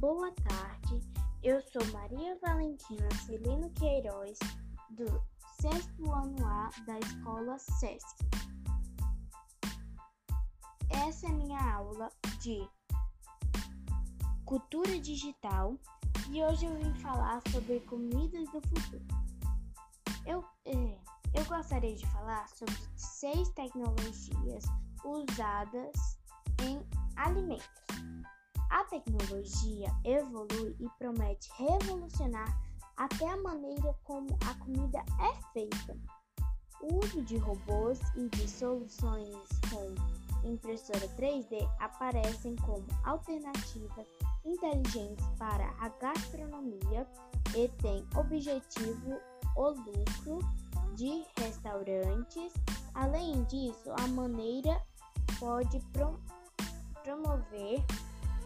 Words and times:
Boa 0.00 0.32
tarde, 0.32 1.00
eu 1.40 1.62
sou 1.62 1.86
Maria 1.92 2.36
Valentina 2.42 3.08
Celino 3.24 3.70
Queiroz, 3.70 4.36
do 4.90 5.22
sexto 5.60 6.10
ano 6.10 6.44
A 6.44 6.68
da 6.84 6.98
Escola 6.98 7.56
SESC. 7.60 8.16
Essa 10.90 11.28
é 11.28 11.30
minha 11.30 11.74
aula 11.74 12.10
de 12.40 12.68
Cultura 14.44 14.98
Digital 14.98 15.76
e 16.28 16.42
hoje 16.42 16.66
eu 16.66 16.74
vim 16.78 16.92
falar 16.94 17.40
sobre 17.52 17.78
comidas 17.82 18.50
do 18.50 18.60
futuro. 18.62 19.06
Eu, 20.26 20.44
é, 20.64 20.98
eu 21.34 21.44
gostaria 21.44 21.94
de 21.94 22.06
falar 22.08 22.48
sobre 22.48 22.74
seis 22.96 23.48
tecnologias 23.50 24.64
usadas 25.04 26.18
em 26.64 26.84
alimentos. 27.14 27.91
A 28.72 28.84
tecnologia 28.84 29.94
evolui 30.02 30.74
e 30.80 30.88
promete 30.98 31.50
revolucionar 31.58 32.58
até 32.96 33.28
a 33.28 33.36
maneira 33.36 33.94
como 34.02 34.26
a 34.48 34.54
comida 34.64 35.04
é 35.20 35.52
feita. 35.52 35.94
O 36.80 37.04
uso 37.04 37.22
de 37.22 37.36
robôs 37.36 38.00
e 38.16 38.30
de 38.30 38.48
soluções 38.48 39.36
com 39.70 40.48
impressora 40.48 41.06
3D 41.18 41.68
aparecem 41.80 42.56
como 42.56 42.86
alternativas 43.04 44.06
inteligentes 44.42 45.26
para 45.38 45.68
a 45.78 45.90
gastronomia 45.90 47.06
e 47.54 47.68
têm 47.82 48.06
objetivo 48.16 49.20
o 49.54 49.68
lucro 49.68 50.38
de 50.94 51.26
restaurantes. 51.36 52.54
Além 52.94 53.44
disso, 53.44 53.92
a 53.98 54.06
maneira 54.08 54.82
pode 55.38 55.78
pro 55.92 56.18
promover 57.04 57.84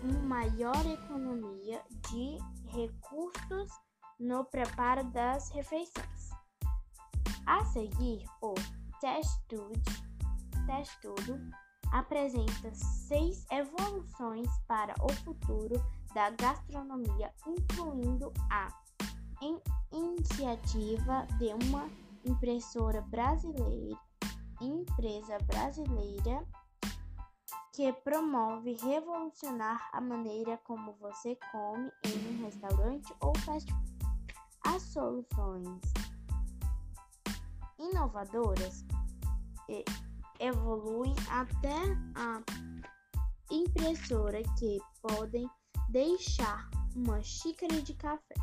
uma 0.03 0.21
maior 0.23 0.85
economia 0.87 1.83
de 2.11 2.39
recursos 2.69 3.71
no 4.19 4.45
preparo 4.45 5.05
das 5.11 5.51
refeições. 5.51 6.31
A 7.47 7.65
seguir, 7.67 8.25
o 8.43 8.55
Testudo, 9.01 9.83
Testudo 10.67 11.39
apresenta 11.93 12.75
seis 12.75 13.47
evoluções 13.51 14.49
para 14.67 14.95
o 15.01 15.13
futuro 15.23 15.75
da 16.15 16.31
gastronomia, 16.31 17.33
incluindo 17.47 18.33
a 18.51 18.69
in 19.43 19.61
iniciativa 19.93 21.27
de 21.39 21.53
uma 21.67 21.89
impressora 22.25 23.01
brasileira, 23.03 23.97
empresa 24.61 25.39
brasileira 25.47 26.45
que 27.77 27.93
promove 27.93 28.73
revolucionar 28.73 29.91
a 29.93 30.01
maneira 30.01 30.57
como 30.65 30.95
você 30.95 31.37
come 31.53 31.93
em 32.07 32.35
um 32.35 32.45
restaurante 32.47 33.15
ou 33.21 33.37
fast 33.41 33.71
food. 33.71 34.35
As 34.65 34.83
soluções 34.83 35.81
inovadoras 37.79 38.83
evoluem 40.41 41.15
até 41.29 41.77
a 42.15 42.43
impressora 43.51 44.43
que 44.59 44.79
podem 45.03 45.47
deixar 45.91 46.71
uma 46.95 47.23
xícara 47.23 47.83
de 47.83 47.93
café. 47.93 48.35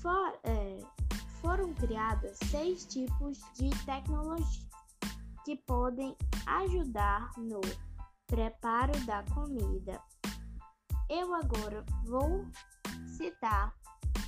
For, 0.00 0.38
é, 0.44 0.78
foram 1.40 1.74
criadas 1.74 2.38
seis 2.52 2.86
tipos 2.86 3.40
de 3.54 3.68
tecnologia 3.84 4.66
que 5.46 5.54
podem 5.58 6.16
ajudar 6.44 7.30
no 7.38 7.60
preparo 8.26 8.92
da 9.06 9.22
comida. 9.32 10.02
Eu 11.08 11.32
agora 11.32 11.84
vou 12.04 12.44
citar 13.16 13.72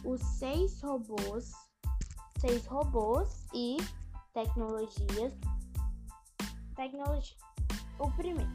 os 0.05 0.21
seis 0.39 0.81
robôs, 0.81 1.51
seis 2.39 2.65
robôs 2.67 3.49
e 3.53 3.79
tecnologias. 4.33 5.35
Tecnologia. 6.77 7.37
O 7.99 8.09
primeiro, 8.13 8.53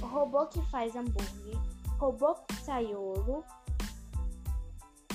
o 0.00 0.06
robô 0.06 0.46
que 0.46 0.62
faz 0.70 0.94
hambúrguer, 0.94 1.58
robô 1.98 2.36
pizzaiolo, 2.46 3.44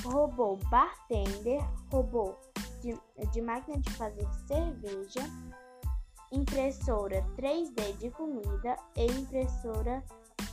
robô 0.03 0.57
bartender, 0.69 1.62
robô 1.90 2.35
de, 2.81 3.00
de 3.31 3.41
máquina 3.41 3.80
de 3.80 3.94
fazer 3.94 4.28
cerveja 4.46 5.22
impressora 6.31 7.22
3D 7.36 7.97
de 7.97 8.09
comida 8.12 8.75
e 8.96 9.06
impressora 9.06 10.03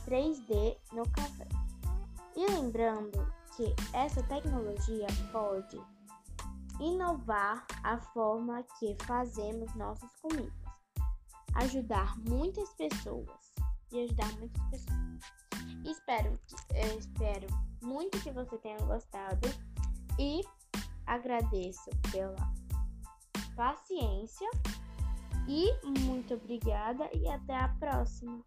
3D 0.05 0.77
no 0.91 1.07
café. 1.11 1.47
E 2.35 2.45
lembrando 2.51 3.31
que 3.55 3.73
essa 3.93 4.21
tecnologia 4.23 5.07
pode 5.31 5.79
inovar 6.79 7.65
a 7.83 7.97
forma 7.97 8.63
que 8.79 8.95
fazemos 9.05 9.73
nossas 9.75 10.09
comidas, 10.21 10.53
ajudar 11.55 12.17
muitas 12.19 12.73
pessoas 12.73 13.53
e 13.91 14.03
ajudar 14.03 14.31
muitas 14.37 14.63
pessoas. 14.69 14.99
Espero, 15.85 16.39
espero 16.97 17.47
muito 17.81 18.21
que 18.21 18.31
você 18.31 18.57
tenha 18.59 18.77
gostado 18.79 19.47
e 20.17 20.41
agradeço 21.05 21.89
pela 22.11 22.53
paciência 23.55 24.49
e 25.49 25.73
muito 26.01 26.35
obrigada 26.35 27.09
e 27.11 27.27
até 27.27 27.55
a 27.55 27.69
próxima! 27.79 28.39